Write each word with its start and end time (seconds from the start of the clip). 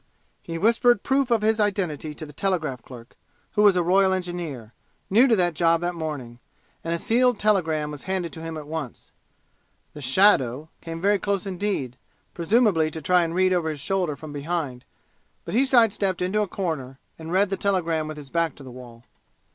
He 0.41 0.57
whispered 0.57 1.03
proof 1.03 1.29
of 1.29 1.43
his 1.43 1.59
identity 1.59 2.15
to 2.15 2.25
the 2.25 2.33
telegraph 2.33 2.81
clerk, 2.81 3.15
who 3.51 3.61
was 3.61 3.75
a 3.75 3.83
Royal 3.83 4.13
Engineer, 4.13 4.73
new 5.11 5.27
to 5.27 5.35
that 5.35 5.53
job 5.53 5.81
that 5.81 5.93
morning, 5.93 6.39
and 6.83 6.95
a 6.95 6.97
sealed 6.97 7.37
telegram 7.37 7.91
was 7.91 8.05
handed 8.09 8.33
to 8.33 8.41
him 8.41 8.57
at 8.57 8.65
once. 8.65 9.11
The 9.93 10.01
"shadow" 10.01 10.69
came 10.81 10.99
very 11.01 11.19
close 11.19 11.45
indeed, 11.45 11.97
presumably 12.33 12.89
to 12.89 12.99
try 13.03 13.21
and 13.23 13.35
read 13.35 13.53
over 13.53 13.69
his 13.69 13.79
shoulder 13.79 14.15
from 14.15 14.33
behind, 14.33 14.85
but 15.45 15.53
he 15.53 15.67
side 15.67 15.93
stepped 15.93 16.23
into 16.23 16.41
a 16.41 16.47
corner 16.47 16.97
and 17.19 17.31
read 17.31 17.51
the 17.51 17.55
telegram 17.57 18.07
with 18.07 18.17
his 18.17 18.31
back 18.31 18.55
to 18.55 18.63
the 18.63 18.71
wall. 18.71 19.03